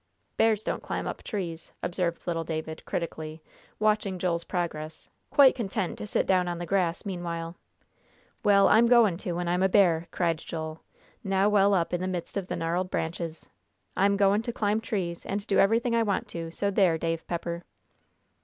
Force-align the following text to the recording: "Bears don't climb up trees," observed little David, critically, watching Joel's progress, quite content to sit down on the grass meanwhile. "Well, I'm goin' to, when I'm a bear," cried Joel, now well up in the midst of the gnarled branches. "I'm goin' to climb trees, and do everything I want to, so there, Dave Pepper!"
"Bears 0.35 0.63
don't 0.63 0.81
climb 0.81 1.05
up 1.05 1.21
trees," 1.21 1.71
observed 1.83 2.25
little 2.25 2.43
David, 2.43 2.83
critically, 2.85 3.39
watching 3.77 4.17
Joel's 4.17 4.43
progress, 4.45 5.07
quite 5.29 5.53
content 5.53 5.95
to 5.99 6.07
sit 6.07 6.25
down 6.25 6.47
on 6.47 6.57
the 6.57 6.65
grass 6.65 7.05
meanwhile. 7.05 7.55
"Well, 8.43 8.67
I'm 8.67 8.87
goin' 8.87 9.17
to, 9.17 9.33
when 9.33 9.47
I'm 9.47 9.61
a 9.61 9.69
bear," 9.69 10.07
cried 10.09 10.39
Joel, 10.39 10.81
now 11.23 11.49
well 11.49 11.75
up 11.75 11.93
in 11.93 12.01
the 12.01 12.07
midst 12.07 12.35
of 12.35 12.47
the 12.47 12.55
gnarled 12.55 12.89
branches. 12.89 13.47
"I'm 13.95 14.17
goin' 14.17 14.41
to 14.41 14.51
climb 14.51 14.81
trees, 14.81 15.23
and 15.23 15.45
do 15.45 15.59
everything 15.59 15.93
I 15.95 16.01
want 16.01 16.27
to, 16.29 16.49
so 16.49 16.71
there, 16.71 16.97
Dave 16.97 17.27
Pepper!" 17.27 17.63